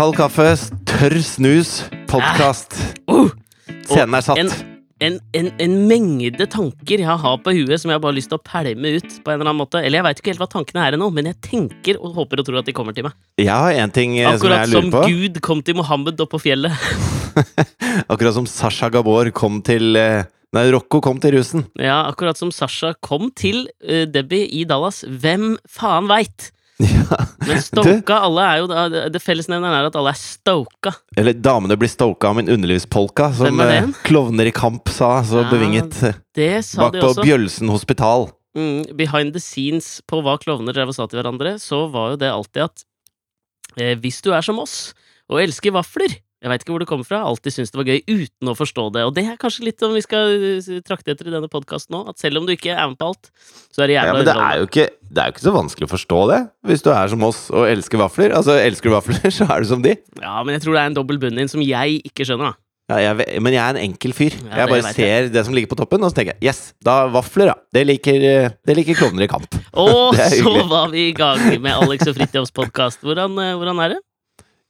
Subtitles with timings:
[0.00, 0.46] Kald kaffe,
[0.88, 1.70] tørr snus,
[2.08, 2.72] podkast.
[3.04, 3.26] Uh,
[3.84, 4.38] Scenen er satt.
[4.40, 4.48] en,
[5.04, 8.38] en, en, en mengde tanker jeg har på huet som jeg bare har lyst til
[8.38, 9.18] å pælme ut.
[9.20, 11.28] på en eller annen måte Eller jeg veit ikke helt hva tankene er ennå, men
[11.28, 13.18] jeg tenker og håper og tror at de kommer til meg.
[13.42, 15.02] Jeg har en ting Akkurat som jeg lurer på.
[15.02, 16.86] Akkurat som Gud kom til Mohammed oppå på fjellet.
[18.14, 20.22] Akkurat som Sasha Gabor kom til eh,
[20.56, 21.66] Nei, Rocco kom til rusen.
[21.76, 25.04] Ja, akkurat som Sasha kom til uh, Debbie i Dallas.
[25.04, 26.48] Hvem faen veit?
[26.90, 27.16] Ja.
[27.46, 30.92] Men stoka, alle er jo da det- fellesnevneren er at alle er stoka.
[31.18, 35.50] Eller damene blir stoka av min underlivspolka, som eh, klovner i kamp sa så Ja,
[35.52, 35.98] bevinget.
[36.36, 37.24] Det sa Bak de på også.
[37.26, 38.30] Bjølsen hospital.
[38.56, 42.20] Mm, behind the scenes på hva klovner drev og sa til hverandre, så var jo
[42.24, 42.84] det alltid at
[43.78, 44.92] eh, hvis du er som oss
[45.30, 47.98] og elsker vafler Jeg veit ikke hvor det kommer fra, alltid syntes det var gøy
[48.08, 49.02] uten å forstå det.
[49.04, 52.08] Og det er kanskje litt om vi skal eh, trakte etter i denne podkasten òg,
[52.14, 53.28] at selv om du ikke er med på alt,
[53.68, 55.92] så er det Ja, men det er, ikke, det er jo ikke så vanskelig å
[55.92, 58.32] forstå det, hvis du er som oss og elsker vafler.
[58.38, 59.94] Altså, elsker du vafler, så er du som de.
[60.22, 62.64] Ja, men jeg tror det er en dobbel bunn din som jeg ikke skjønner, da.
[62.90, 64.34] Ja, jeg, men jeg er en enkel fyr.
[64.40, 66.72] Ja, jeg bare jeg ser det som ligger på toppen, og så tenker jeg yes,
[66.82, 67.56] da vafler, ja.
[67.76, 69.60] Det liker, eh, det liker klovner i kamp.
[69.78, 73.04] Og så var vi i gang med Alex og Fridtjofs podkast.
[73.04, 74.06] Hvordan, eh, hvordan er det?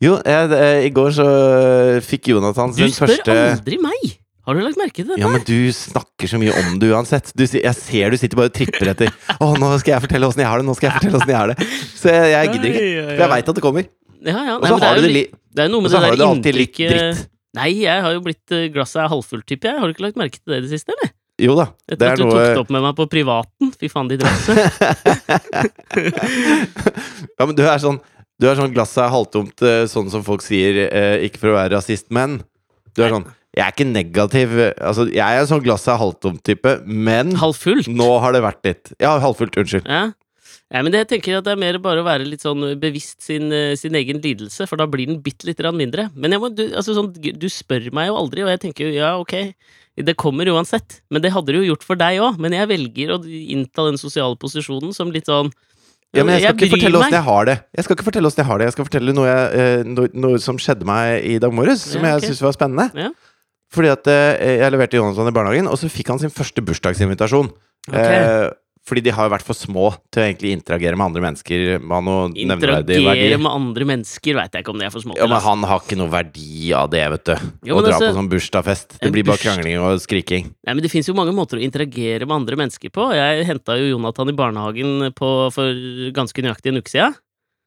[0.01, 4.15] Jo, jeg, eh, i går så eh, fikk Jonathan Du spør første aldri meg!
[4.49, 5.19] Har du lagt merke til det?
[5.21, 7.29] Ja, men du snakker så mye om det uansett.
[7.37, 9.13] Du, jeg ser du sitter bare og tripper etter.
[9.37, 10.67] Å, nå skal jeg fortelle åssen jeg har det!
[10.67, 11.69] Nå skal jeg fortelle jeg har det!
[12.01, 12.87] Så jeg, jeg gidder ikke.
[13.11, 13.85] For jeg veit at det kommer.
[14.25, 14.55] Ja, ja.
[14.57, 17.21] Og så har du det litt- Det er noe med det der inntrykket.
[17.61, 19.79] Nei, jeg har jo blitt eh, glasset er halvfullt, tipper jeg.
[19.83, 21.11] Har du ikke lagt merke til det i det siste, eller?
[21.41, 21.67] Jo da.
[21.89, 23.71] Det Etter er at du tok det opp med meg på privaten.
[23.81, 24.59] Fy faen, de drasset.
[27.39, 27.99] Ja, men du er sånn
[28.41, 31.59] Du er sånn glasset er halvtomt, eh, sånn som folk sier, eh, ikke for å
[31.59, 32.39] være rasist, men
[32.97, 33.27] du er sånn
[33.57, 34.53] Jeg er ikke negativ.
[34.63, 37.89] eh, Altså, jeg er en sånn glasset er halvtomt-type, men Halvfullt.
[37.91, 39.57] nå har det vært litt Ja, halvfullt.
[39.59, 39.85] Unnskyld.
[39.91, 40.13] Ja.
[40.73, 43.21] ja, men det jeg tenker at det er mer bare å være litt sånn bevisst
[43.27, 46.09] sin, eh, sin egen lidelse, for da blir den bitte lite grann mindre.
[46.15, 48.95] Men jeg må, du, altså sånn, du spør meg jo aldri, og jeg tenker jo
[49.01, 49.53] ja, ok,
[49.99, 51.01] det kommer uansett.
[51.11, 52.39] Men det hadde det jo gjort for deg òg.
[52.39, 55.51] Men jeg velger å innta den sosiale posisjonen som litt sånn
[56.17, 57.57] Ja, men jeg skal ikke fortelle åssen jeg har det.
[57.77, 60.09] Jeg skal ikke fortelle åssen jeg har det Jeg skal fortelle noe, jeg, eh, noe,
[60.25, 62.27] noe som skjedde meg i dag morges, som Ja, jeg ok.
[62.27, 62.87] syntes var spennende.
[62.99, 63.11] Ja.
[63.71, 67.53] Fordi at eh, jeg leverte Jonathan i barnehagen, og så fikk han sin første bursdagsinvitasjon.
[67.87, 67.95] Ok.
[67.95, 68.49] Eh,
[68.91, 71.65] fordi de har jo vært for små til å egentlig interagere med andre mennesker.
[71.79, 72.27] Med noe.
[72.35, 75.21] Interagere med andre mennesker veit jeg ikke om det er for smått.
[75.21, 75.53] Ja, men altså.
[75.53, 77.35] han har ikke noe verdi av det, vet du.
[77.71, 78.99] Jo, Å dra altså, på sånn bursdagsfest.
[78.99, 80.51] Det blir bare krangling og skriking.
[80.67, 83.11] Nei, men Det fins jo mange måter å interagere med andre mennesker på.
[83.17, 85.83] Jeg henta jo Jonathan i barnehagen på, for
[86.17, 87.19] ganske nøyaktig en uke siden.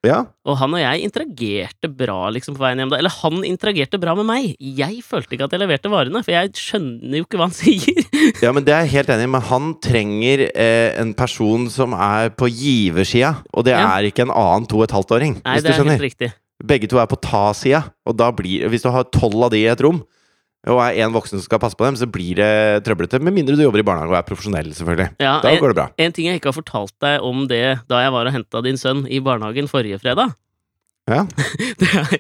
[0.04, 0.18] Ja.
[0.44, 2.98] Og han og jeg interagerte bra liksom på veien hjem da.
[3.00, 4.50] Eller han interagerte bra med meg.
[4.60, 8.04] Jeg følte ikke at jeg leverte varene, for jeg skjønner jo ikke hva han sier.
[8.44, 11.96] ja, men det er jeg helt enig i, men han trenger eh, en person som
[11.96, 13.86] er på giversida, og det Ja.
[13.96, 15.96] er ikke en annen to og et halvt åring, Nei, hvis det du er skjønner.
[15.98, 16.32] helt riktig.
[16.64, 19.68] Begge to er på ta-sida, og da blir Hvis du har tolv av de i
[19.72, 20.04] et rom,
[20.68, 23.20] og er én voksen som skal passe på dem, så blir det trøblete.
[23.20, 25.10] Med mindre du jobber i barnehage og er profesjonell, selvfølgelig.
[25.20, 25.88] Ja, Da en, går det bra.
[25.98, 28.80] en ting jeg ikke har fortalt deg om det da jeg var og henta din
[28.80, 30.32] sønn i barnehagen forrige fredag.
[31.12, 31.26] Ja.
[31.82, 32.14] det, er,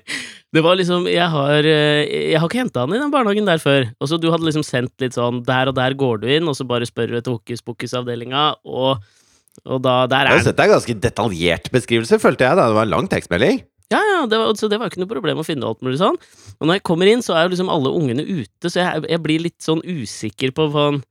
[0.51, 3.61] det var liksom Jeg har, eh, jeg har ikke henta han i den barnehagen der
[3.63, 3.85] før.
[4.03, 6.57] Og så Du hadde liksom sendt litt sånn Der og der går du inn, og
[6.59, 8.99] så bare spør du etter hokus pokus-avdelinga, og,
[9.63, 12.59] og da Der Jeg er har sett deg ganske detaljert beskrivelse, følte jeg.
[12.59, 13.63] da Det var en lang tekstmelding.
[13.93, 16.17] Ja, ja, det var, så det var ikke noe problem å finne alt mulig sånn.
[16.57, 19.23] Og når jeg kommer inn, så er jo liksom alle ungene ute, så jeg, jeg
[19.23, 21.01] blir litt sånn usikker på sånn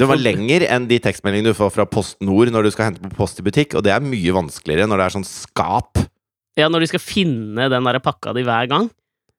[0.00, 3.04] Det var lenger enn de tekstmeldingene du får fra Post Nord når du skal hente
[3.04, 6.00] på post i butikk, og det er mye vanskeligere når det er sånn skap.
[6.56, 8.88] Ja, når de skal finne den der pakka di hver gang.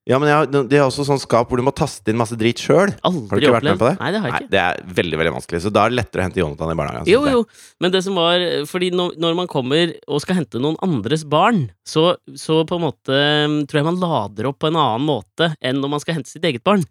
[0.07, 2.61] Ja, men jeg, de har også sånn skap hvor du må taste inn masse drit
[2.63, 2.93] sjøl.
[3.03, 3.95] Har du ikke vært med på det?
[3.99, 4.51] Nei, det har jeg ikke.
[4.53, 7.09] det er veldig veldig vanskelig, så da er det lettere å hente Jonathan i barnehagen.
[7.11, 7.41] Jo, jo,
[7.83, 11.65] men det som var Fordi når, når man kommer og skal hente noen andres barn,
[11.83, 13.19] så, så på en måte
[13.51, 16.31] mm, tror jeg man lader opp på en annen måte enn når man skal hente
[16.31, 16.85] sitt eget barn.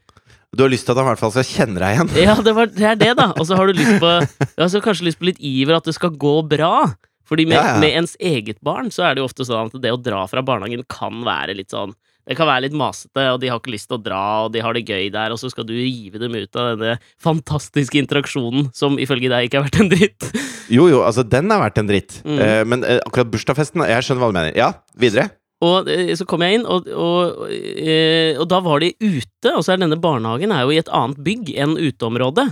[0.56, 2.12] Du har lyst til at han i hvert fall skal kjenne deg igjen.
[2.28, 3.30] Ja, det, var, det er det, da.
[3.40, 6.14] Og så har du lyst på altså, kanskje lyst på litt iver, at det skal
[6.16, 6.88] gå bra.
[7.26, 7.80] Fordi med, Ja, ja.
[7.82, 10.44] med ens eget barn så er det jo ofte sånn at det å dra fra
[10.46, 11.96] barnehagen kan være litt sånn
[12.26, 14.62] det kan være litt masete, og de har ikke lyst til å dra, og de
[14.64, 18.72] har det gøy der, og så skal du rive dem ut av denne fantastiske interaksjonen
[18.74, 20.30] som ifølge deg ikke har vært en dritt.
[20.66, 22.16] Jo, jo, altså den har vært en dritt.
[22.26, 22.38] Mm.
[22.42, 24.56] Eh, men eh, akkurat bursdagsfesten Jeg skjønner hva du mener.
[24.58, 25.28] Ja, videre.
[25.62, 29.62] Og eh, så kom jeg inn, og, og, eh, og da var de ute, og
[29.62, 32.48] så er denne barnehagen er jo i et annet bygg enn uteområdet.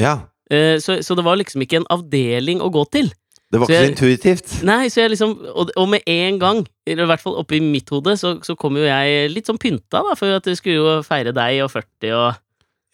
[0.00, 0.14] Ja.
[0.48, 3.12] Eh, Så, så det var liksom ikke en avdeling å gå til.
[3.52, 4.52] Det var ikke så jeg- intuitivt.
[4.64, 7.90] Nei, så jeg liksom Og, og med en gang, eller i hvert fall oppi mitt
[7.92, 11.02] hode, så, så kom jo jeg litt sånn pynta, da, for at vi skulle jo
[11.04, 12.40] feire deg og 40 og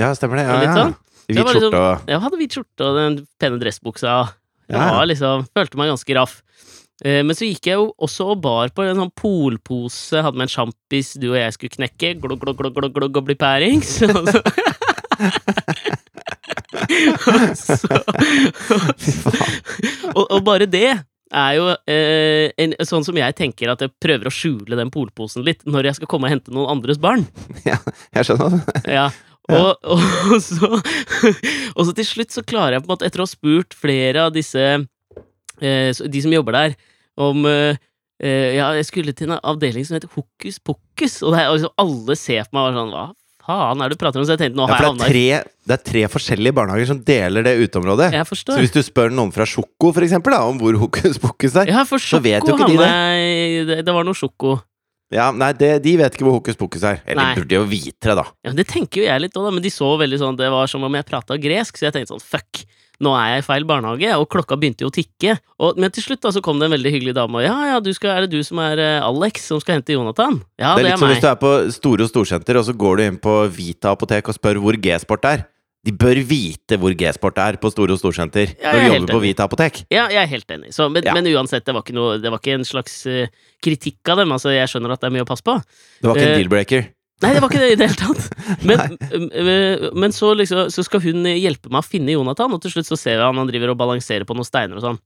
[0.03, 0.47] Ja, stemmer det.
[0.49, 0.75] Ja, ja.
[0.75, 0.97] sånn.
[1.29, 4.19] Hvit var liksom- skjorte og hadde hvit skjorte og den pene dressbuksa.
[4.25, 4.35] og
[4.75, 4.91] Ja.
[4.99, 6.43] var liksom Følte meg ganske raff.
[7.05, 10.49] Eh, Men så gikk jeg jo også og bar på en sånn polpose, hadde med
[10.51, 14.03] en sjampis du og jeg skulle knekke, glogg, glogg, glogg, glogg, glogg, og bli pærings.
[17.29, 18.03] Og så-
[20.33, 20.89] Og bare det
[21.29, 25.45] er jo eh, en, sånn som jeg tenker at jeg prøver å skjule den polposen
[25.45, 27.27] litt når jeg skal komme og hente noen andres barn.
[27.69, 27.77] Ja,
[28.17, 28.63] Jeg skjønner.
[28.89, 29.09] Ja.
[29.49, 30.01] Og, og,
[30.45, 30.69] så,
[31.77, 34.27] og så til slutt så klarer jeg på en måte, etter å ha spurt flere
[34.29, 36.75] av disse eh, De som jobber der,
[37.17, 37.77] om eh,
[38.21, 41.73] eh, Ja, jeg skulle til en avdeling som heter Hokus pokus, og, er, og liksom
[41.81, 43.07] alle ser på meg og er sånn Hva
[43.49, 44.27] faen er det du prater om?
[44.29, 46.91] Så jeg tenkte nå Ja, har for det er, tre, det er tre forskjellige barnehager
[46.93, 48.11] som deler det uteområdet.
[48.15, 51.57] Jeg Så hvis du spør noen fra Sjoko for eksempel, da, om hvor hokus pokus
[51.57, 52.91] er Ja, for så vet jo ikke de det.
[53.73, 54.59] det, det var noe sjoko.
[55.15, 57.01] ja, Nei, det, de vet ikke hvor hokus pokus er.
[57.07, 57.31] Eller Nei.
[57.35, 58.27] de burde jo vite det, da.
[58.45, 60.85] Ja, Det tenker jo jeg litt òg, men de så veldig sånn Det var som
[60.85, 62.65] om jeg prata gresk, så jeg tenkte sånn fuck.
[63.01, 65.37] Nå er jeg i feil barnehage, og klokka begynte jo å tikke.
[65.63, 67.77] Og, men til slutt da så kom det en veldig hyggelig dame og ja, ja,
[67.79, 70.41] du skal, er det du som er eh, Alex som skal hente Jonathan?
[70.59, 72.67] Ja, det er, det er litt som hvis du er på Store og Storsenter, og
[72.67, 75.47] så går du inn på Vita apotek og spør hvor G-sport er.
[75.87, 79.15] De bør vite hvor G-sport er på Store og Storsenter Ja, når de er jobber
[79.15, 79.21] på.
[79.23, 79.79] Vita apotek.
[79.95, 80.75] Ja, jeg er helt enig.
[80.75, 81.15] Så, men, Ja.
[81.15, 83.31] men uansett, det var, noe, det var ikke en slags eh,
[83.63, 84.35] kritikk av dem.
[84.35, 85.55] Altså, jeg skjønner at det er mye å passe på.
[86.03, 86.89] Det var ikke Eh, en deal-breaker.
[87.19, 88.27] Nei, det var ikke det i det hele tatt.
[88.69, 92.77] Men, øh, men så, liksom, så skal hun hjelpe meg å finne Jonathan, og til
[92.77, 95.01] slutt så ser vi han han driver og balanserer på noen steiner og sånn.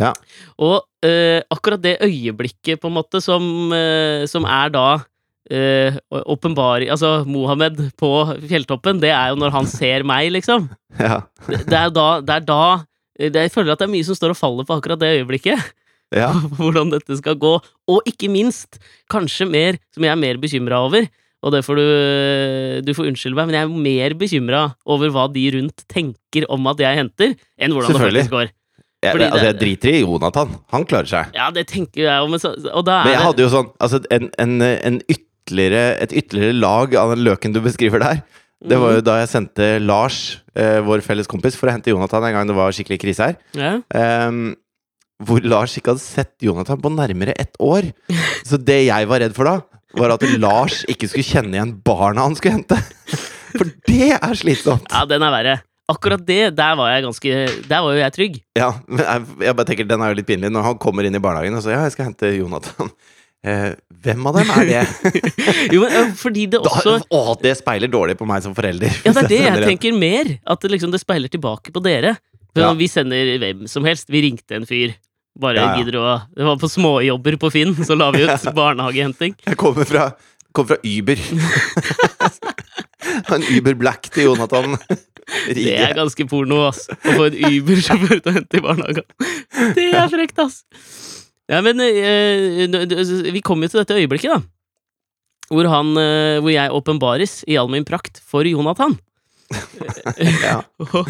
[0.00, 0.10] Ja.
[0.58, 4.86] Og uh, akkurat det øyeblikket, på en måte, som, uh, som er da
[5.50, 8.10] øh, uh, Altså Mohammed på
[8.48, 10.68] fjelltoppen, det er jo når han ser meg, liksom.
[10.98, 11.22] Ja.
[11.46, 12.64] Det, det er da, det er da
[13.18, 15.58] det, Jeg føler at det er mye som står og faller på akkurat det øyeblikket.
[16.14, 16.32] ja.
[16.58, 17.58] hvordan dette skal gå.
[17.88, 18.80] Og ikke minst,
[19.10, 21.06] kanskje mer, som jeg er mer bekymra over,
[21.44, 21.86] og det får du,
[22.86, 26.66] du får unnskylde meg, men jeg er mer bekymra over hva de rundt tenker om
[26.72, 28.52] at jeg henter, enn hvordan det faktisk går.
[29.04, 30.54] Fordi altså, det- jeg driter i Jonathan.
[30.72, 31.34] Han klarer seg.
[31.36, 34.96] Ja, det tenker jeg men så Men jeg hadde jo sånn altså en, en, en
[35.12, 38.22] ytterligere, et ytterligere lag av den løken du beskriver der.
[38.64, 39.04] Det var jo Mhm.
[39.04, 42.56] da jeg sendte Lars, eh, vår felles kompis, for å hente Jonathan en gang det
[42.56, 43.36] var skikkelig krise her.
[43.52, 43.82] ja.
[44.28, 44.56] Um,
[45.22, 47.92] hvor Lars ikke hadde sett Jonathan på nærmere ett år.
[48.48, 49.60] Så det jeg var redd for da,
[49.98, 52.78] var at Lars ikke skulle kjenne igjen barna han skulle hente.
[53.54, 54.88] For det er slitsomt.
[54.90, 55.56] ja, den er verre.
[55.92, 57.32] Akkurat det, der var jeg ganske
[57.68, 58.36] Der var jo jeg trygg.
[58.56, 61.18] Ja, men jeg, jeg bare tenker Den er jo litt pinlig når han kommer inn
[61.18, 62.88] i barnehagen og sier ja, jeg skal hente Jonathan.
[63.44, 63.74] Eh,
[64.06, 64.84] hvem av dem er det?
[65.74, 68.88] Jo, men fordi det Da, også å, det speiler dårlig på meg som forelder.
[69.04, 70.30] Ja, det er det jeg jeg tenker mer.
[70.48, 72.14] At det liksom det speiler tilbake på dere.
[72.56, 72.72] For Ja.
[72.78, 74.08] Vi sender hvem som helst.
[74.08, 74.96] Vi ringte en fyr.
[75.40, 75.80] Bare Ja, ja.
[75.82, 76.04] gidder å
[76.36, 79.34] Det var på småjobber på Finn, så la vi ut barnehagehenting.
[79.48, 80.08] Jeg kommer fra,
[80.54, 81.18] kommer fra Uber.
[83.34, 84.76] en Uber Black til Jonathan
[85.50, 86.84] Det er ganske porno, ass.
[86.92, 89.06] Å få en Uber-sjåfør til å hente i barnehagen.
[89.74, 90.62] Det er frekt, ass.
[91.50, 94.40] Ja, men eh, vi kommer jo til dette øyeblikket, da.
[95.50, 98.94] Hvor, han, eh, hvor jeg åpenbares i all min prakt for Jonathan.
[100.44, 100.62] Ja.
[100.78, 101.08] og,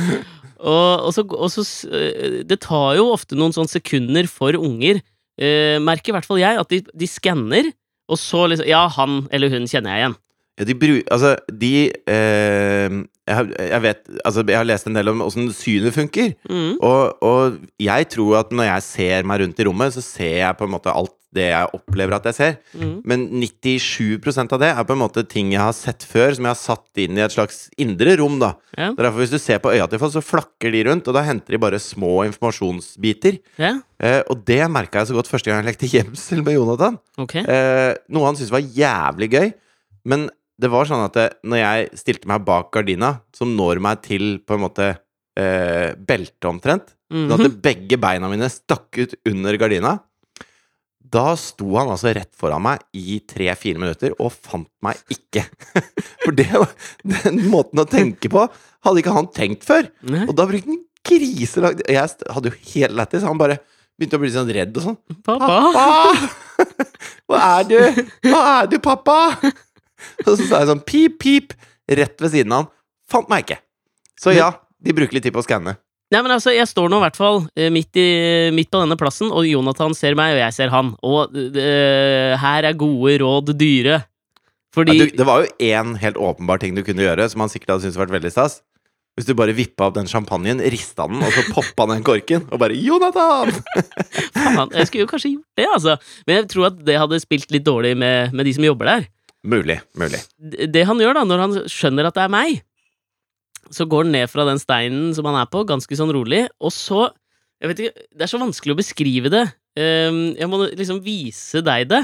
[0.64, 5.02] og, og, så, og så eh, Det tar jo ofte noen sånne sekunder for unger,
[5.36, 7.72] eh, merker i hvert fall jeg, at de, de skanner,
[8.08, 10.20] og så liksom Ja, han eller hun kjenner jeg igjen.
[10.54, 10.94] Ja, de bru...
[11.10, 15.96] Altså, de eh, jeg, jeg vet Altså, jeg har lest en del om åssen synet
[15.96, 16.34] funker.
[16.46, 16.76] Mm.
[16.78, 20.58] Og, og jeg tror at når jeg ser meg rundt i rommet, så ser jeg
[20.58, 22.56] på en måte alt det jeg opplever at jeg ser.
[22.78, 22.94] Mm.
[23.04, 26.54] Men 97% av det er på en måte ting jeg har sett før, som jeg
[26.54, 28.54] har satt inn i et slags indre rom, da.
[28.76, 28.92] Ja.
[28.92, 31.24] Er Derfor Hvis du ser på øya til folk, så flakker de rundt, og da
[31.26, 33.40] henter de bare små informasjonsbiter.
[33.58, 36.98] ja, Eh, og det merka jeg så godt første gang jeg lekte gjemsel med Jonathan.
[37.22, 37.44] Okay.
[37.46, 39.52] Eh, noe han syntes var jævlig gøy.
[40.10, 40.26] Men
[40.60, 44.26] det var sånn at det, når jeg stilte meg bak gardina, som når meg til
[44.44, 44.90] på en måte
[45.38, 49.96] eh, beltet omtrent, sånn at begge beina mine stakk ut under gardina,
[51.04, 55.44] da sto han altså rett foran meg i tre-fire minutter og fant meg ikke.
[56.24, 56.72] For det var
[57.04, 58.46] den måten å tenke på
[58.84, 59.88] hadde ikke han tenkt før.
[60.26, 63.26] Og da brukte han kriselang Jeg hadde jo helt lættis.
[63.26, 63.58] Han bare
[63.98, 64.98] begynte å bli sånn redd og sånn.
[65.26, 65.52] pappa!
[65.76, 66.64] Pappa!
[67.28, 67.78] Hvor er du?
[68.28, 69.18] Hva er du, pappa?
[70.24, 71.54] Og så sa jeg sånn pip, pip,
[71.88, 72.72] rett ved siden av han.
[73.10, 73.60] Fant meg ikke.
[74.20, 75.76] Så ja, de bruker litt tid på å skanne.
[76.12, 78.98] Nei, men altså, jeg står nå i hvert fall eh, midt, i, midt på denne
[79.00, 80.92] plassen, og Jonathan ser meg, og jeg ser han.
[81.06, 84.02] Og uh, her er gode råd dyre.
[84.74, 87.50] Fordi Ja, du, det var jo én helt åpenbar ting du kunne gjøre, som han
[87.52, 88.60] sikkert hadde syntes vært veldig stas.
[89.14, 92.58] Hvis du bare vippa opp den champagnen, rista den, og så poppa den korken, og
[92.58, 93.54] bare 'Jonathan!'
[94.34, 95.96] faen, Jeg skulle jo kanskje gjort det, altså.
[96.26, 99.06] Men jeg tror at det hadde spilt litt dårlig med, med de som jobber der.
[99.46, 99.78] Mulig.
[99.94, 100.18] Mulig.
[100.38, 102.64] Det det han gjør, da, når han skjønner at det er meg,
[103.72, 106.72] så går han ned fra den steinen som han er på, ganske sånn rolig, og
[106.74, 107.08] så
[107.62, 109.44] Jeg vet ikke, Det er så vanskelig å beskrive det
[109.78, 112.02] ehm, Jeg må liksom vise deg det.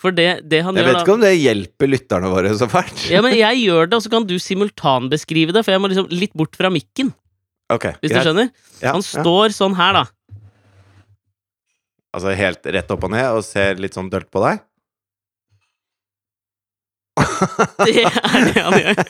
[0.00, 3.06] For det, det han Jeg gjør vet ikke om det hjelper lytterne våre så fælt.
[3.08, 6.10] Ja, men jeg gjør det, og så kan du simultanbeskrive det, for jeg må liksom
[6.12, 7.14] litt bort fra mikken,
[7.72, 8.18] Ok, hvis greit.
[8.20, 8.50] du skjønner.
[8.82, 9.08] Ja, Han ja.
[9.22, 10.04] står sånn her, da.
[12.16, 14.60] Altså helt rett opp og ned og ser litt sånn dølt på deg?
[17.86, 19.00] Det er det han gjør.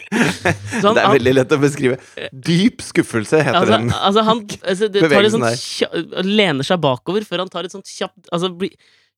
[0.82, 1.99] Han- det er veldig lett å beskrive.
[2.32, 3.90] Dyp skuffelse heter Altså, den.
[3.94, 5.61] altså han altså, det Bevegelsen der.
[5.61, 8.52] kja- lener seg bakover før han tar et sånt kjapt Altså,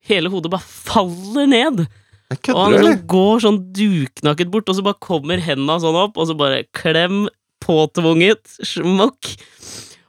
[0.09, 1.85] hele hodet bare faller ned.
[2.52, 6.26] Og han liksom går sånn duknakket bort, og så bare kommer henda sånn opp, og
[6.28, 7.23] så bare klem,
[7.64, 9.31] påtvunget, smokk.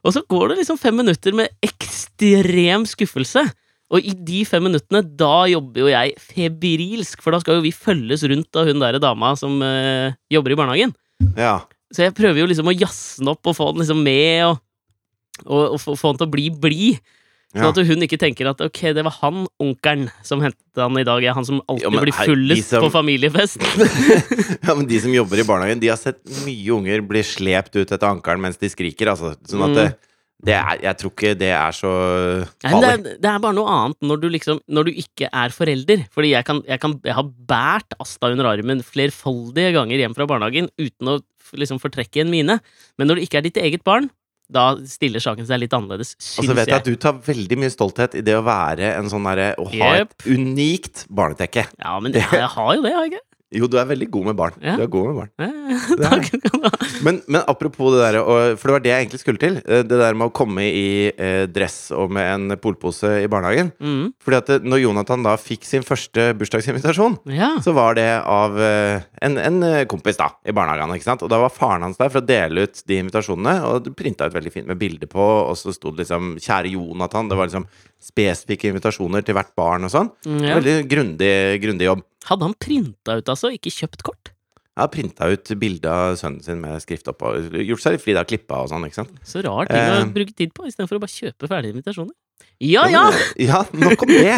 [0.04, 3.46] Og så går det liksom fem minutter med ekstrem skuffelse.
[3.90, 7.72] Og i de fem minuttene, da jobber jo jeg febrilsk, for da skal jo vi
[7.74, 10.92] følges rundt av hun der dama som øh, jobber i barnehagen.
[11.36, 11.56] Ja.
[11.90, 14.60] Så jeg prøver jo liksom å jazze den opp og få den liksom med, og,
[15.46, 17.00] og, og få, få den til å bli blid.
[17.50, 17.70] Sånn ja.
[17.74, 21.24] at hun ikke tenker at ok, det var han onkelen som hentet han i dag.
[21.26, 23.58] Ja, han som alltid jo, men blir fullest som- på familiefest.
[24.68, 27.90] ja, men de som jobber i barnehagen, de har sett mye unger bli slept ut
[27.90, 29.32] etter ankelen mens de skriker, altså.
[29.50, 29.80] Sånn at Mm.
[29.80, 29.88] det
[30.48, 31.90] er Jeg tror ikke det er så
[32.64, 35.52] Nei, det, er, det er bare noe annet når du liksom Når du ikke er
[35.52, 36.06] forelder.
[36.14, 40.28] Fordi jeg, kan, jeg, kan, jeg har båret Asta under armen flerfoldige ganger hjem fra
[40.30, 41.18] barnehagen uten å
[41.58, 42.56] liksom fortrekke en mine.
[42.96, 44.08] Men når det ikke er ditt eget barn,
[44.50, 46.82] da stiller saken seg litt annerledes, Og så vet jeg jeg.
[46.82, 49.90] at du tar veldig mye stolthet i det å være en sånn derre Å ha
[50.00, 50.14] yep.
[50.16, 51.68] et unikt barnetekke.
[51.78, 53.26] Ja, men jeg, jeg har jo det, har jeg ikke?
[53.50, 54.54] Jo, du er veldig god med barn.
[54.62, 54.76] Ja.
[54.78, 55.30] Du er god med barn.
[55.40, 55.48] Ja,
[56.20, 56.70] du ha.
[57.02, 58.18] Men, men apropos det der,
[58.60, 59.56] for det var det jeg egentlig skulle til.
[59.64, 63.72] eh, Det der med å komme i eh, dress og med en polpose i barnehagen.
[63.82, 67.52] Mm, Fordi at det, når Jonathan da fikk sin første bursdagsinvitasjon, ja.
[67.64, 70.94] så var det av eh, en, en eh, kompis da, i barnehagen.
[70.94, 71.24] ikke sant?
[71.26, 74.30] Og da var faren hans der for å dele ut de invitasjonene, og det printa
[74.30, 77.30] ut veldig fint med bilder på, og så sto det liksom 'Kjære Jonathan'.
[77.30, 77.66] Det var liksom
[78.00, 80.08] spesifikke invitasjoner til hvert barn og sånn.
[80.26, 80.54] Mm, ja.
[80.60, 82.06] Veldig grundig, grundig jobb.
[82.28, 83.50] Hadde han printa ut, altså?
[83.54, 84.32] Ikke kjøpt kort?
[84.70, 87.32] Jeg har printa ut bilde av sønnen sin med skrift oppå.
[87.52, 89.16] Gjort seg litt flid av klippa og sånn, ikke sant.
[89.26, 90.12] Så rar ting å Eh.
[90.14, 92.14] bruke tid på, istedenfor å bare kjøpe ferdige invitasjoner.
[92.64, 93.10] Ja ja!
[93.36, 94.36] Ja, nok om det!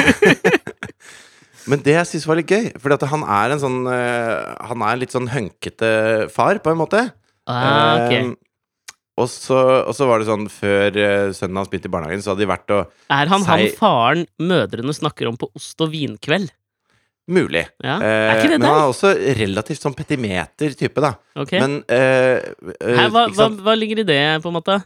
[1.71, 4.97] Men det jeg syns var litt gøy, at han er en sånn eh, Han er
[4.99, 7.05] litt sånn hønkete far, på en måte.
[7.47, 8.17] Ah, ok.
[8.25, 8.33] Um,
[9.23, 12.33] og, så, og så var det sånn før uh, sønnen hans begynte i barnehagen, så
[12.33, 16.51] hadde de vært og Er han han faren mødrene snakker om på ost- og vinkveld?
[17.31, 17.67] Mulig.
[17.85, 21.13] Ja, Eh, Er ikke det men han er også relativt sånn petimeter-type, da.
[21.39, 21.61] Okay.
[21.63, 22.41] Men uh,
[22.83, 24.81] uh, Hæ, hva, hva, hva ligger i det, på en måte?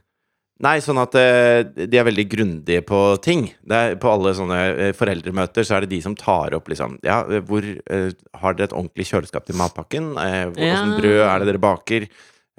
[0.60, 3.46] Nei, sånn at uh, de er veldig grundige på ting.
[3.64, 6.94] Det er, på alle sånne eh, foreldremøter så er det de som tar opp liksom
[7.04, 8.06] Ja, eh, hvor eh,
[8.40, 10.14] Har dere et ordentlig kjøleskap til matpakken?
[10.16, 10.78] Eh, hvor- Ja.
[10.96, 12.06] Brød er det dere baker?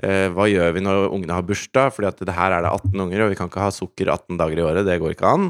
[0.04, 1.90] Eh, hva gjør vi når ungene har bursdag?
[1.96, 4.38] Fordi at det her er det 18 unger, og vi kan ikke ha sukker 18
[4.38, 4.86] dager i året.
[4.86, 5.48] Det går ikke an.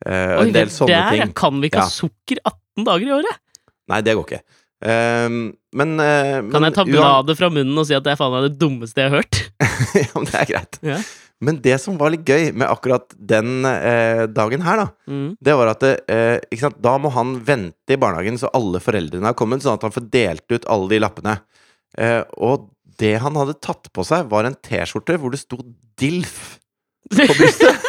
[0.00, 1.32] Uh, Oi, en del det sånne der ting.
[1.36, 1.84] kan vi ikke Ja.
[1.84, 3.36] ha sukker 18 dager i året!
[3.90, 4.42] Nei, det går ikke.
[4.80, 5.40] Um,
[5.76, 8.46] men, uh, Kan jeg ta bladet fra munnen og si at det er faen meg
[8.48, 9.40] det dummeste jeg har hørt?
[10.00, 10.78] ja, men det er greit.
[10.86, 11.00] Ja.
[11.40, 15.30] Men det som var litt gøy med akkurat den eh, dagen her, da, Mm.
[15.40, 19.64] det var at eh, da må han vente i barnehagen så alle foreldrene har kommet,
[19.64, 21.38] sånn at han får delt ut alle de lappene.
[21.96, 22.68] Eh, og
[23.00, 25.56] det han hadde tatt på seg, var en T-skjorte hvor det sto
[26.00, 26.58] DILF
[27.08, 27.88] på brystet.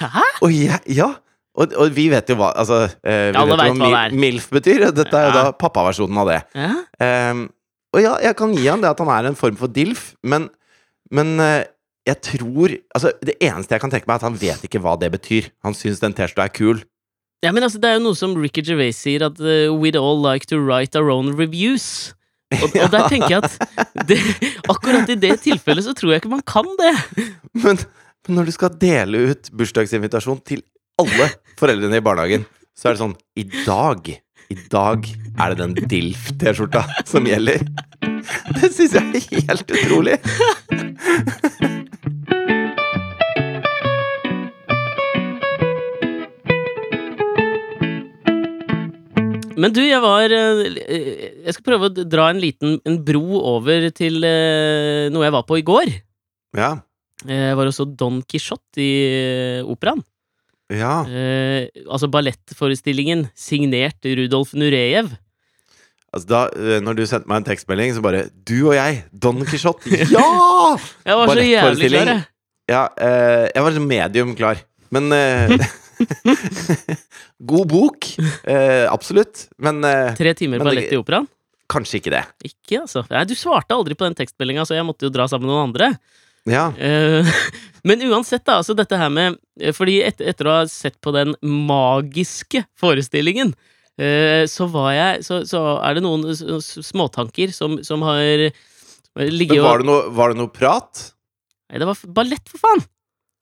[0.00, 0.24] Hæ?
[0.44, 1.10] Og jeg, ja!
[1.54, 4.14] Og, og vi vet jo hva Altså, eh, vi vet vet hva er.
[4.24, 4.88] MILF betyr.
[4.94, 6.40] Dette er jo da pappaversjonen av det.
[7.04, 7.44] Ehm,
[7.94, 10.48] og ja, jeg kan gi han det at han er en form for DILF, men,
[11.14, 11.62] men eh,
[12.08, 14.96] jeg tror Altså, det eneste jeg kan tenke meg, er at han vet ikke hva
[15.00, 15.52] det betyr.
[15.66, 16.82] Han syns den T-skjorta er kul.
[17.44, 20.18] ja, men altså, det er jo noe som Ricky Gervais sier, at uh, we'd all
[20.18, 22.14] like to write our own reviews.
[22.54, 24.18] Og, og der tenker jeg at det,
[24.68, 26.94] akkurat i det tilfellet så tror jeg ikke man kan det.
[27.54, 27.78] Men,
[28.26, 30.64] men når du skal dele ut bursdagsinvitasjon til
[31.00, 34.14] alle foreldrene i barnehagen, så er det sånn I dag
[34.52, 35.06] i dag
[35.40, 37.64] er det den DILF-T-skjorta som gjelder.
[38.58, 40.18] Det syns jeg er helt utrolig.
[49.54, 50.62] Men du, jeg var eh,
[51.46, 55.46] Jeg skal prøve å dra en liten en bro over til eh, noe jeg var
[55.48, 55.94] på i går.
[56.58, 56.74] Ja.
[57.24, 60.04] Jeg var også Don Quijote i eh, operaen.
[60.72, 61.02] Ja.
[61.04, 65.12] Eh, altså ballettforestillingen signert Rudolf Nurejev.
[66.14, 69.42] Altså da, eh, når du sendte meg en tekstmelding, så bare Du og jeg, Don
[69.44, 69.90] Quijote.
[70.14, 70.76] Ja!
[71.04, 72.26] Jeg var så jævlig klar, jeg.
[72.70, 74.62] Ja, eh, jeg var liksom medium klar.
[74.94, 75.56] Men eh,
[77.50, 78.08] God bok.
[78.46, 79.48] Eh, absolutt.
[79.58, 81.28] Men eh, Tre timer Men ballett i operaen?
[81.74, 82.22] kanskje ikke det.
[82.44, 83.02] Ikke, altså.
[83.10, 85.70] Nei, du svarte aldri på den tekstmeldinga, så jeg måtte jo dra sammen med noen
[85.70, 85.88] andre.
[86.50, 86.76] Ja.
[86.76, 87.26] Eh,
[87.88, 88.58] men uansett, da.
[88.60, 93.54] Altså dette her med eh, Fordi et, etter å ha sett på den magiske forestillingen,
[93.96, 96.28] eh, så var jeg Så, så er det noen
[96.60, 98.50] småtanker som, som har
[99.30, 101.04] ligget og var det, noe, var det noe prat?
[101.70, 102.82] Nei, det var ballett, for faen!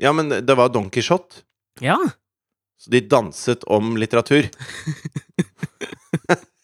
[0.03, 1.43] Ja, men det var Don Quijote.
[1.83, 1.97] Ja.
[2.81, 4.49] Så de danset om litteratur.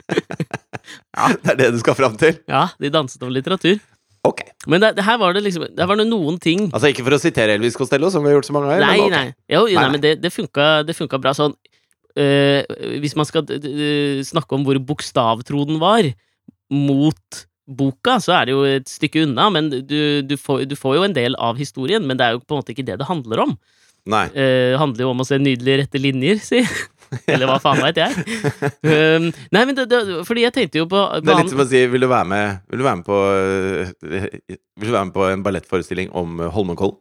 [1.17, 2.39] ja, det er det du skal fram til?
[2.49, 3.79] ja, de danset om litteratur.
[4.27, 4.43] Ok.
[4.67, 7.21] Men det, her var det liksom Der var det noen ting Altså ikke for å
[7.23, 8.83] sitere Elvis Costello, som vi har gjort så mange ganger.
[8.83, 9.29] Nei, men okay.
[9.31, 9.55] nei.
[9.55, 11.55] Jo, Nei, nei, men det, det, funka, det funka bra sånn
[12.19, 12.65] Uh,
[12.99, 16.09] Hvis man skal d- snakke om hvor bokstavtro den var
[16.73, 20.97] mot boka, så er det jo et stykke unna, men du, du, får, du får
[20.97, 23.07] jo en del av historien, men det er jo på en måte ikke det det
[23.07, 23.53] handler om.
[24.09, 24.25] Nei.
[24.35, 26.65] Uh, handler jo om å se nydelige rette linjer, si.
[27.33, 28.27] Eller hva faen veit jeg.
[28.83, 31.65] Um, nei, men det, det, fordi jeg tenkte jo på, på Det er litt som
[31.65, 33.93] å si Vil du være med, vil du være med på øh,
[34.49, 36.99] Vil du være med på en ballettforestilling om øh, Holmenkollen?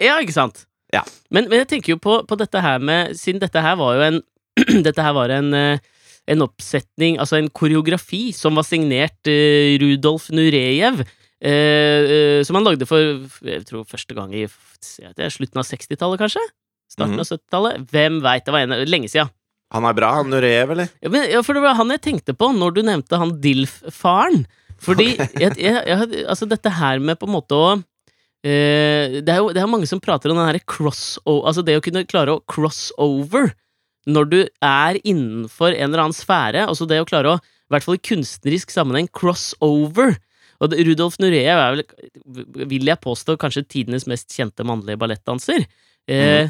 [0.00, 0.64] Ja, ikke sant?
[0.94, 1.02] Ja.
[1.34, 4.06] Men, men jeg tenker jo på, på dette her med Siden dette her var jo
[4.06, 4.20] en
[4.86, 5.82] Dette her var en, eh,
[6.28, 11.04] en oppsetning, altså en koreografi, som var signert uh, Rudolf Nurejev.
[11.38, 12.98] Uh, uh, som han lagde for
[13.46, 16.42] jeg tror første gang i jeg slutten av 60-tallet, kanskje?
[16.88, 17.20] Starten Mhm.
[17.20, 17.82] av 70-tallet?
[17.92, 18.44] Hvem veit?
[18.46, 19.30] Det var en, lenge siden.
[19.70, 20.88] Han er bra, han Nureyev, eller?
[21.04, 24.46] Ja, men, ja, for det var han jeg tenkte på når du nevnte han Dilf-faren.
[24.80, 27.70] Fordi jeg, jeg, jeg, altså dette her med på en måte å
[28.46, 31.74] eh, det, er jo, det er mange som prater om den herre cross-over Altså det
[31.78, 33.50] å kunne klare å cross-over
[34.08, 36.62] når du er innenfor en eller annen sfære.
[36.64, 40.14] Altså det å klare å, i hvert fall i kunstnerisk sammenheng, cross-over.
[40.62, 41.82] Og det, Rudolf Nureyev er vel,
[42.72, 45.66] vil jeg påstå, kanskje tidenes mest kjente mannlige ballettdanser.
[46.08, 46.48] Eh,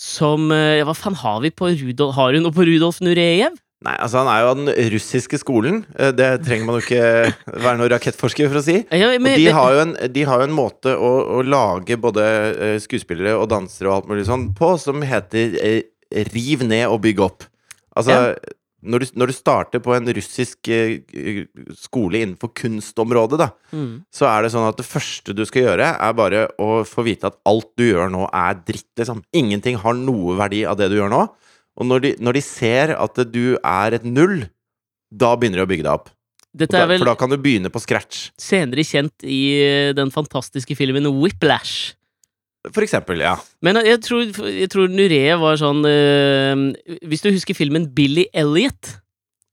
[0.00, 3.54] Som eh, ja, Hva faen har vi på Rudolf Har hun noe på Rudolf Nurejev?
[3.84, 5.82] Nei, altså han er jo av den russiske skolen.
[6.00, 7.02] Eh, Det trenger man jo ikke
[7.66, 8.78] være noen rakettforsker for å si.
[8.88, 12.24] Ja, Og de har jo en, de har jo en måte å, å lage både
[12.24, 15.82] eh, skuespillere og dansere og alt mulig sånn på, som heter eh,
[16.32, 17.44] riv ned og bygg opp.
[17.94, 18.54] Altså, Ja.
[18.84, 21.44] Når, du, når du starter på en russisk eh,
[21.78, 24.04] skole innenfor kunstområdet, da, Mm.
[24.14, 27.26] så er det sånn at det første du skal gjøre, er bare å få vite
[27.26, 29.24] at alt du gjør nå, er dritt, liksom.
[29.34, 31.22] Ingenting har noe verdi av det du gjør nå.
[31.74, 34.44] Og når de, når de ser at du er et null,
[35.10, 36.12] da begynner de å bygge deg opp.
[36.54, 38.28] Da, er for da kan du begynne på scratch.
[38.38, 41.96] senere kjent i eh, den fantastiske filmen Whiplash.
[42.72, 43.34] For eksempel, ja.
[43.64, 46.62] Men jeg tror, jeg tror Nurejev var sånn øh,
[47.04, 48.94] Hvis du husker filmen Billy Elliot,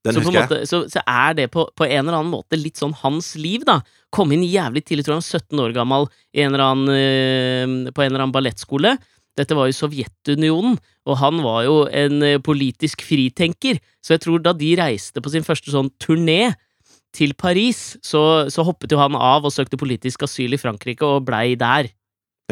[0.08, 2.96] Den så, måte, så, så er det på, på en eller annen måte litt sånn
[3.04, 3.82] hans liv, da.
[4.16, 6.96] Kom inn jævlig tidlig, tror jeg han var 17 år gammel, i en eller annen,
[6.96, 8.96] øh, på en eller annen ballettskole.
[9.40, 13.80] Dette var jo Sovjetunionen, og han var jo en eh, politisk fritenker.
[14.04, 16.54] Så jeg tror da de reiste på sin første sånn turné
[17.16, 21.26] til Paris, så, så hoppet jo han av og søkte politisk asyl i Frankrike og
[21.28, 21.92] blei der.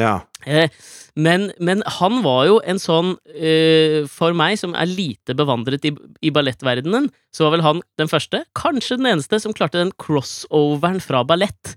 [0.00, 0.14] Ja.
[0.48, 0.72] Eh,
[1.20, 5.92] men, men han var jo en sånn eh, For meg som er lite bevandret i,
[6.24, 11.02] i ballettverdenen, så var vel han den første, kanskje den eneste, som klarte den crossoveren
[11.04, 11.74] fra ballett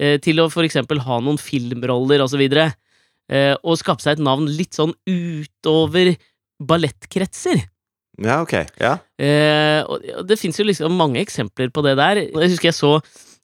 [0.00, 2.70] eh, til å for eksempel ha noen filmroller og så videre,
[3.28, 6.14] eh, og skape seg et navn litt sånn utover
[6.62, 7.66] ballettkretser.
[8.22, 8.54] ja, ok.
[8.80, 8.96] Ja.
[9.20, 12.22] Eh, og det fins jo liksom mange eksempler på det der.
[12.24, 12.96] Jeg husker jeg så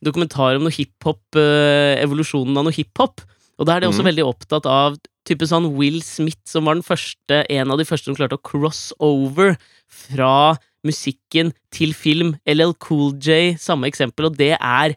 [0.02, 3.22] dokumentar om noe hiphop, eh, evolusjonen av noe hiphop.
[3.62, 4.08] Og da er de også mm.
[4.10, 4.98] veldig opptatt av
[5.28, 8.42] type sånn Will Smith, som var den første, en av de første som klarte å
[8.42, 9.54] cross over
[9.86, 12.34] fra musikken til film.
[12.42, 14.96] LL Cool J, samme eksempel, og det er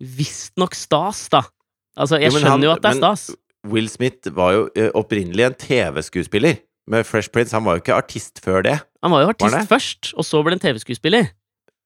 [0.00, 1.44] visstnok stas, da.
[1.96, 3.36] Altså, jeg Jo, skjønner han- jo at det er stas.
[3.66, 7.52] Will Smith var jo eh, opprinnelig en TV-skuespiller med Fresh Prince.
[7.52, 8.80] Han var jo ikke artist før det.
[9.02, 11.32] Han var jo artist var først, og så ble han TV-skuespiller.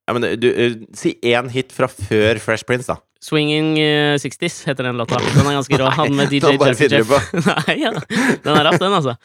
[0.07, 3.01] Ja, men du, eh, Si én hit fra før Fresh Prince, da.
[3.21, 5.19] Swinging eh, 60s heter den låta.
[5.21, 5.91] Den er ganske rå.
[5.99, 7.11] Han med DJ Jazzy Jeff.
[7.51, 7.93] Nei, ja.
[8.45, 9.17] Den er raff, den, altså.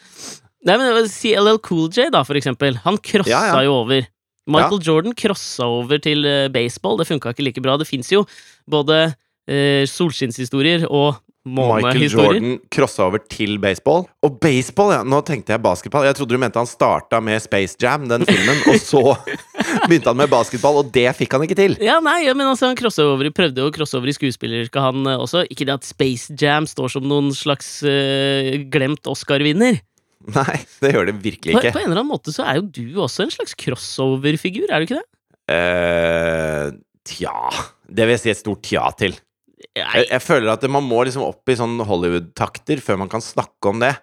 [0.66, 2.80] Nei, men CLL vil Si Cool J, da, for eksempel.
[2.84, 3.64] Han crossa Ja, ja.
[3.68, 4.08] jo over.
[4.46, 7.00] Michael Jordan crossa over til eh, baseball.
[7.00, 7.78] Det funka ikke like bra.
[7.82, 8.26] Det fins jo
[8.70, 9.00] både
[9.48, 12.08] eh, solskinnshistorier og Michael.
[12.10, 14.08] Jordan crossa over til baseball.
[14.26, 15.04] Og baseball, ja!
[15.06, 16.08] Nå tenkte jeg basketball.
[16.08, 19.04] Jeg trodde du mente han starta med Space Jam, den filmen, og så
[19.88, 21.78] begynte han med basketball, og det fikk han ikke til.
[21.86, 25.06] Ja, nei, ja, men altså, han over, prøvde jo å crosse over i skuespilleryrket, han
[25.12, 25.46] eh, også.
[25.54, 29.84] Ikke det at Space Jam står som noen slags uh, glemt Oscar-vinner.
[30.34, 31.76] Nei, det gjør det virkelig ikke.
[31.76, 34.88] på en eller annen måte så er jo du også en slags crossover-figur, er du
[34.88, 35.10] ikke det?
[35.54, 36.72] Eh,
[37.06, 37.36] tja
[37.86, 39.14] Det vil jeg si et stort ja til.
[39.56, 43.72] Jeg, jeg føler at man må liksom opp i sånn Hollywood-takter før man kan snakke
[43.72, 43.94] om det.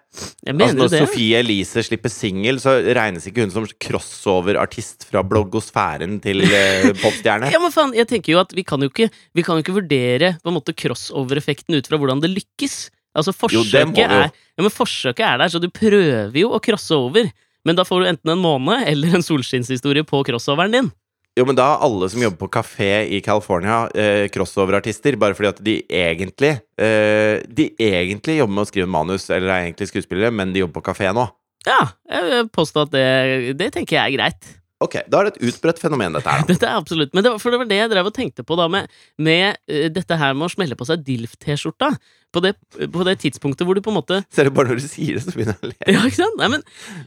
[0.49, 1.01] Altså Når det.
[1.03, 7.51] Sophie Elise slipper singel, så regnes ikke hun som crossover-artist fra bloggosfæren til eh, popstjerne.
[7.53, 9.77] Ja, men faen, jeg tenker jo at vi kan jo ikke, vi kan jo ikke
[9.77, 12.79] vurdere på en måte crossover-effekten ut fra hvordan det lykkes.
[13.13, 14.09] Altså, forsøket jo.
[14.09, 17.29] er Ja, men forsøket er der, så du prøver jo å crosse over.
[17.63, 20.89] Men da får du enten en måned eller en solskinnshistorie på crossoveren din.
[21.33, 25.49] Jo, men da er alle som jobber på kafé i California, eh, crossover-artister, bare fordi
[25.49, 30.29] at de egentlig eh, De egentlig jobber med å skrive manus, eller er egentlig skuespillere,
[30.29, 31.25] men de jobber på kafé nå.
[31.65, 31.79] Ja,
[32.11, 34.51] jeg vil påstå at det, det tenker jeg er greit.
[34.83, 36.43] Ok, da er det et utbredt fenomen, dette her.
[36.51, 38.57] Dette er absolutt Men det var, for det var det jeg drev og tenkte på
[38.59, 38.91] da med,
[39.23, 41.91] med uh, dette her med å smelle på seg DILF-T-skjorta.
[42.33, 42.55] På, det-
[42.89, 45.21] på det tidspunktet hvor du på en måte Ser du bare når du sier det,
[45.21, 45.77] så begynner jeg å le.
[45.93, 46.39] Ja, ikke sant?
[46.41, 46.63] Nei, men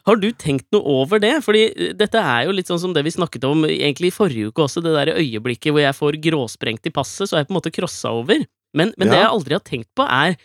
[0.07, 1.33] Har du tenkt noe over det?
[1.45, 4.53] Fordi uh, dette er jo litt sånn som det vi snakket om egentlig i forrige
[4.53, 7.57] uke også, det der øyeblikket hvor jeg får gråsprengt i passet, så er jeg på
[7.57, 8.47] en måte crossa over.
[8.77, 10.37] Men, men det jeg aldri har tenkt på, er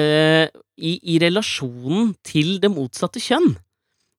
[0.00, 3.54] uh, i, i relasjonen til det motsatte kjønn.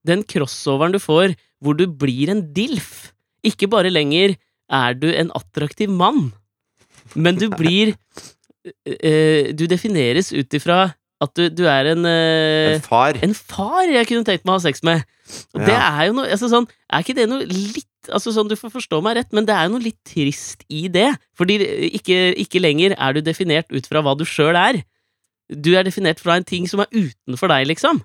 [0.05, 1.33] Den crossoveren du får
[1.63, 3.11] hvor du blir en dilf.
[3.47, 4.35] Ikke bare lenger
[4.69, 6.31] er du en attraktiv mann,
[7.15, 7.93] men du blir
[9.01, 13.17] eh, Du defineres ut ifra at du, du er en eh, En far.
[13.25, 15.05] en far jeg kunne tenkt meg å ha sex med.
[15.55, 18.55] Og det er jo noe altså sånn, Er ikke det noe litt Altså sånn, Du
[18.55, 21.09] får forstå meg rett, men det er jo noe litt trist i det.
[21.35, 21.57] Fordi
[21.97, 24.79] ikke, ikke lenger er du definert ut fra hva du sjøl er.
[25.51, 27.99] Du er definert fra en ting som er utenfor deg, liksom.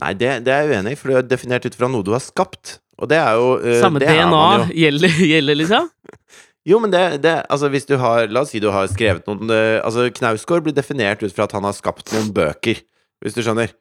[0.00, 2.12] Nei, det, det er jeg uenig i, for du er definert ut fra noe du
[2.14, 2.78] har skapt.
[3.00, 4.46] Og det er jo uh, Samme det DNA
[4.84, 5.90] gjelder, gjelder, liksom.
[6.68, 9.48] Jo, men det, det Altså, hvis du har La oss si du har skrevet noen
[9.48, 12.82] uh, Altså, Knausgård blir definert ut fra at han har skapt noen bøker,
[13.24, 13.72] hvis du skjønner.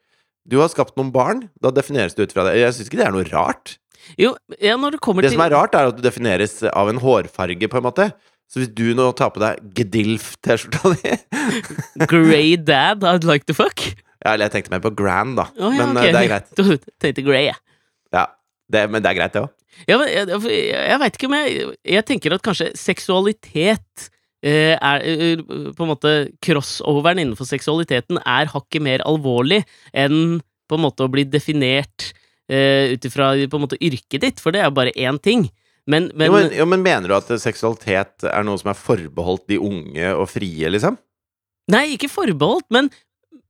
[0.50, 2.56] Du har skapt noen barn, da defineres du ut fra det.
[2.62, 3.76] Jeg syns ikke det er noe rart.
[4.18, 6.90] Jo, ja, når det kommer Det til som er rart, er at du defineres av
[6.90, 8.08] en hårfarge, på en måte.
[8.50, 11.18] Så hvis du nå tar på deg Gedilf-T-skjorta di
[12.10, 13.84] Grey dad I'd like to fuck
[14.20, 15.48] Ja, eller jeg tenkte mer på Grand, da.
[15.56, 16.04] Oh, ja, men ok.
[16.04, 16.52] eh, det er greit.
[16.60, 17.58] Du tenkte grey, ja.
[18.16, 18.26] Ja,
[18.72, 19.56] det, men det er greit, det òg.
[19.88, 24.10] Ja, men jeg, jeg, jeg veit ikke om jeg Jeg tenker at kanskje seksualitet
[24.44, 25.44] eh, er eh,
[25.78, 29.62] På en måte crossoveren innenfor seksualiteten er hakket mer alvorlig
[29.94, 32.12] enn på en måte å bli definert
[32.52, 35.48] eh, ut ifra yrket ditt, for det er jo bare én ting.
[35.90, 39.48] Men, men, jo, men, jo, men mener du at seksualitet er noe som er forbeholdt
[39.50, 41.00] de unge og frie, liksom?
[41.74, 42.92] Nei, ikke forbeholdt, men,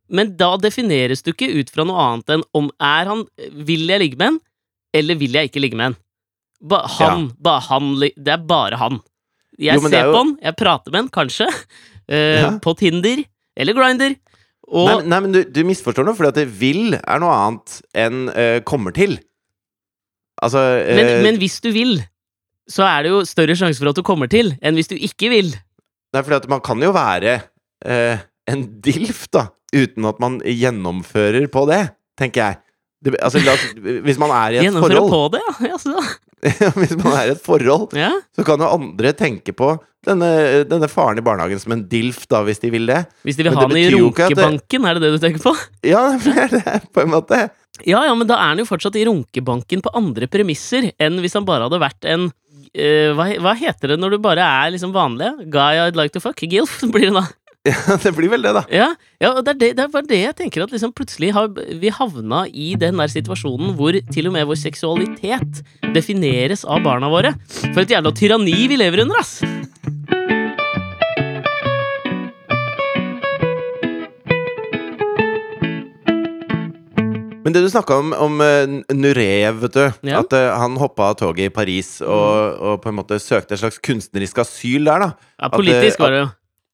[0.10, 3.26] men da defineres du ikke ut fra noe annet enn om er han
[3.67, 4.39] Vil jeg ligge med en,
[4.98, 5.98] eller vil jeg ikke ligge med en?
[6.62, 8.98] Ba, han, ba, han, det er bare han.
[9.60, 11.48] Jeg Jo, ser er jo- på han, jeg prater med han, kanskje,
[12.10, 12.50] eh, Ja.
[12.60, 13.22] på Tinder
[13.60, 14.15] eller Grinder,
[14.69, 17.32] og Nei, men- nei, men du, du misforstår noe, fordi at det vil er noe
[17.34, 19.15] annet enn uh, kommer til.
[20.43, 20.95] Altså uh...
[20.95, 21.98] men, men hvis du vil,
[22.69, 25.32] så er det jo større sjanse for at du kommer til, enn hvis du ikke
[25.34, 25.50] vil.
[26.13, 27.34] Nei, for man kan jo være
[27.86, 31.83] eh, en dilf, da, uten at man gjennomfører på det,
[32.19, 32.59] tenker jeg.
[33.05, 33.53] Det, altså, la,
[34.03, 35.69] hvis man er i et Gjennomfører forhold på det, ja.
[35.75, 36.01] Jaså.
[36.79, 38.09] Hvis man er i et forhold, Ja.
[38.35, 39.73] så kan jo andre tenke på
[40.07, 40.29] denne,
[40.69, 43.01] denne faren i barnehagen som en dilf, da, hvis de vil det.
[43.27, 45.43] Hvis de vil Men ha den i at det- runkebanken, er det det du tenker
[45.43, 45.51] på?
[45.91, 47.41] Ja, det er det, på en måte.
[47.83, 51.35] Ja, ja, men da er han jo fortsatt i runkebanken på andre premisser enn hvis
[51.35, 54.95] han bare hadde vært en uh, hva, hva heter det når du bare er liksom
[54.95, 55.33] vanlig?
[55.51, 56.39] Guy I'd like to fuck?
[56.39, 57.25] Gilf, blir det da.
[57.67, 58.63] Ja, det blir vel det, da.
[58.72, 58.88] Ja,
[59.19, 61.50] ja og det er, det, det er bare det jeg tenker at liksom plutselig har
[61.52, 65.60] vi havna i den der situasjonen hvor til og med vår seksualitet
[65.95, 67.36] defineres av barna våre.
[67.74, 69.39] For et jævla tyranni vi lever under, ass!
[77.39, 79.86] Men det du snakka om, om uh, Nureyev, vet du.
[80.06, 80.19] Ja.
[80.22, 83.63] At uh, han hoppa av toget i Paris og, og på en måte søkte et
[83.63, 85.32] slags kunstnerisk asyl der, da.
[85.39, 86.28] Ja, politisk at, var det jo.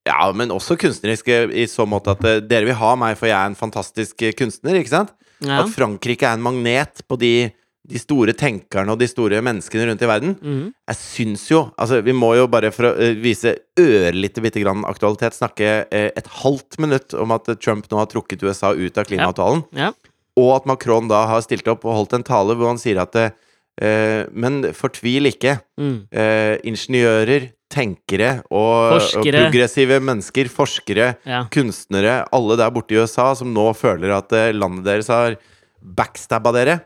[0.05, 3.29] Ja, men også kunstnerisk eh, i så måte at eh, dere vil ha meg, for
[3.29, 5.13] jeg er en fantastisk eh, kunstner, ikke sant?
[5.41, 5.63] Ja.
[5.63, 7.49] At Frankrike er en magnet på de,
[7.89, 10.35] de store tenkerne og de store menneskene rundt i verden.
[10.39, 10.67] Mm.
[10.93, 14.85] Jeg syns jo Altså, vi må jo bare for å eh, vise ørlite bitte grann
[14.87, 19.65] aktualitet snakke et halvt minutt om at Trump nå har trukket USA ut av klimaavtalen.
[19.75, 19.91] Ja.
[20.39, 23.15] Og at Macron da har stilt opp og holdt en tale hvor han sier at
[23.17, 25.57] eh, Men fortvil ikke.
[25.79, 25.97] Mm.
[26.11, 31.43] Eh, ingeniører, tenkere og, og progressive mennesker, forskere, ja.
[31.53, 35.35] kunstnere, alle der borte i USA som nå føler at eh, landet deres har
[35.83, 36.79] backstabba dere.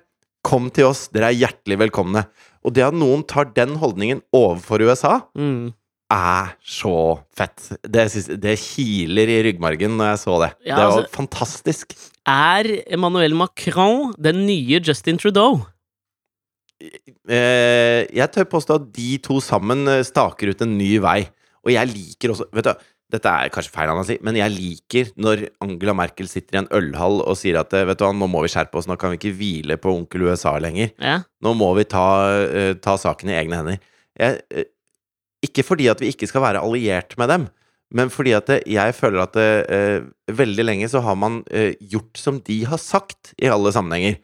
[0.44, 2.26] Kom til oss, dere er hjertelig velkomne.
[2.66, 5.74] Og det at noen tar den holdningen overfor USA, Mm.
[6.12, 7.68] er så fett.
[7.86, 8.08] Det,
[8.42, 10.50] det kiler i ryggmargen når jeg så det.
[10.66, 11.94] Ja, det var altså- fantastisk.
[12.28, 15.62] Er Emmanuel Macron den nye Justin Trudeau?
[16.80, 21.20] Eh, jeg tør påstå at de to sammen eh, staker ut en ny vei.
[21.66, 24.54] Og jeg liker også Vet du, dette er kanskje feil han å si, men jeg
[24.54, 28.14] liker når Angela Merkel sitter i en ølhall og sier at eh, vet du hva,
[28.16, 30.94] nå må vi skjerpe oss, nå kan vi ikke hvile på onkel USA lenger.
[31.02, 31.22] Ja.
[31.44, 32.06] Nå må vi ta,
[32.84, 33.80] ta saken i egne hender.
[34.20, 34.68] Jeg,
[35.46, 37.50] ikke fordi at vi ikke skal være alliert med dem,
[37.98, 39.38] men fordi at jeg føler at
[40.38, 41.40] veldig lenge så har man
[41.80, 44.20] gjort som de har sagt i alle sammenhenger.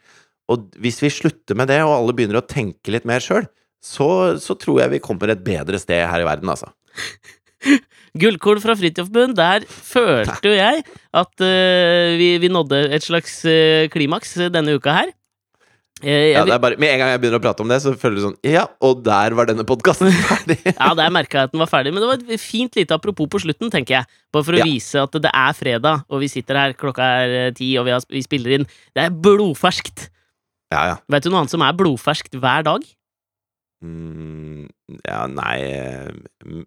[0.51, 3.47] Og hvis vi slutter med det, og alle begynner å tenke litt mer sjøl,
[3.85, 4.07] så,
[4.41, 6.69] så tror jeg vi kommer et bedre sted her i verden, altså.
[8.15, 10.83] Gullkorn fra Fridtjofbund, der følte jo jeg
[11.17, 15.11] at uh, vi, vi nådde et slags uh, klimaks denne uka her.
[16.03, 17.93] Jeg, jeg Ja, det bare, med en gang jeg begynner å prate om det, så
[17.95, 20.57] føler du sånn Ja, og der var denne podkasten ferdig!
[20.75, 23.29] Ja, der merka jeg at den var ferdig, men det var et fint lite apropos
[23.31, 24.09] på slutten, tenker jeg.
[24.35, 24.67] Bare for å Ja.
[24.67, 27.95] vise at det er fredag, og vi sitter her, klokka er eh, ti, og vi,
[27.95, 28.67] har, vi spiller inn.
[28.95, 30.09] Det er blodferskt.
[30.75, 30.99] Ja, ja.
[31.11, 32.85] Vet du noe annet som er blodferskt hver dag?
[33.85, 34.67] Mm,
[35.05, 36.61] ja, nei eh,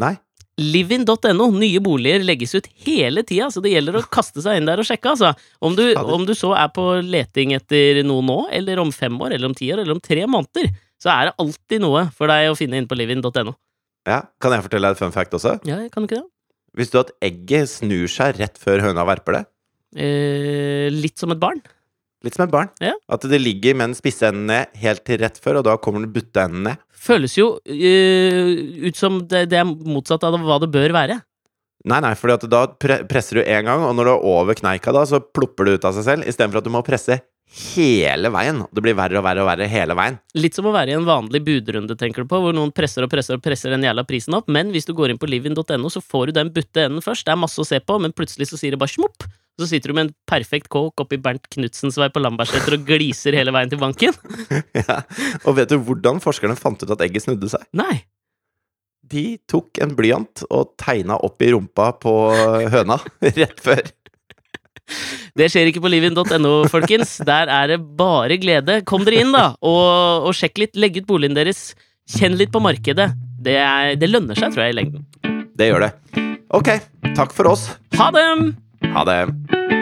[0.00, 0.14] Nei.
[0.58, 1.48] Livin.no.
[1.54, 4.86] Nye boliger legges ut hele tida, så det gjelder å kaste seg inn der og
[4.88, 5.32] sjekke, altså.
[5.64, 9.36] Om du, om du så er på leting etter noe nå, eller om fem år,
[9.36, 10.70] eller om ti år, eller om tre måneder,
[11.02, 13.56] så er det alltid noe for deg å finne inn på livin.no.
[14.04, 15.56] Ja, Kan jeg fortelle deg et fun fact også?
[15.68, 16.28] Ja, kan du ikke det?
[16.78, 19.44] Visste du at egget snur seg rett før høna verper det?
[19.94, 21.60] Eh, litt som et barn.
[22.24, 22.72] Litt som et barn.
[22.82, 22.94] Ja.
[23.12, 26.04] At det ligger med den spisse enden ned helt til rett før, og da kommer
[26.04, 26.80] den butte enden ned.
[27.04, 28.54] Føles jo eh,
[28.88, 31.20] ut som det, det er motsatt av hva det bør være.
[31.84, 34.92] Nei, nei, for da pre presser du én gang, og når du er over kneika,
[34.96, 37.20] da, så plopper det ut av seg selv, istedenfor at du må presse
[37.74, 38.62] hele veien.
[38.72, 40.16] Det blir verre og verre og verre hele veien.
[40.38, 43.12] Litt som å være i en vanlig budrunde, tenker du på, hvor noen presser og
[43.12, 46.00] presser og presser den jævla prisen opp, men hvis du går inn på livin.no, så
[46.00, 47.28] får du den butte enden først.
[47.28, 49.28] Det er masse å se på, men plutselig så sier det bare smopp.
[49.60, 53.36] Så sitter du med en perfekt kåk oppi Bernt Knutsens vei på Lambertseter og gliser
[53.38, 54.16] hele veien til banken.
[54.80, 55.02] ja.
[55.44, 57.62] Og vet du hvordan forskerne fant ut at egget snudde seg?
[57.78, 58.02] Nei.
[59.04, 62.14] De tok en blyant og tegna opp i rumpa på
[62.72, 62.98] høna
[63.38, 63.84] rett før.
[65.38, 67.16] Det skjer ikke på livin.no, folkens.
[67.24, 68.80] Der er det bare glede.
[68.88, 70.74] Kom dere inn, da, og, og sjekk litt.
[70.76, 71.70] Legg ut boligen deres.
[72.10, 73.12] Kjenn litt på markedet.
[73.44, 75.06] Det, er, det lønner seg, tror jeg, i lengden.
[75.54, 75.94] Det gjør det.
[76.54, 76.74] Ok,
[77.14, 77.70] takk for oss.
[77.98, 78.28] Ha det!
[78.92, 79.73] Ha det.